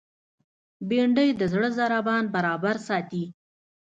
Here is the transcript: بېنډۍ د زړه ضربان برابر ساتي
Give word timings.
بېنډۍ 0.87 1.29
د 1.39 1.41
زړه 1.53 1.69
ضربان 1.79 2.23
برابر 2.35 2.75
ساتي 2.87 3.23